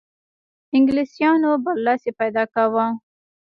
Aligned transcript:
انګلیسیانو 0.75 1.49
برلاسی 1.63 2.11
پیدا 2.19 2.43
کاوه. 2.53 2.85